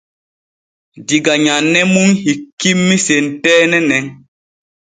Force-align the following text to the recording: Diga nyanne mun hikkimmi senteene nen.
Diga 1.07 1.33
nyanne 1.45 1.81
mun 1.93 2.09
hikkimmi 2.23 2.95
senteene 3.07 3.77
nen. 3.89 4.05